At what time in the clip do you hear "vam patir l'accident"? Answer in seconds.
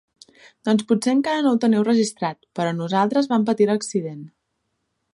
3.35-4.29